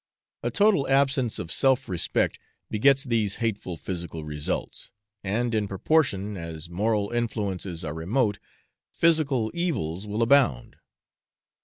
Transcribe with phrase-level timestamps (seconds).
[0.41, 2.39] A total absence of self respect
[2.71, 4.89] begets these hateful physical results,
[5.23, 8.39] and in proportion as moral influences are remote,
[8.91, 10.77] physical evils will abound.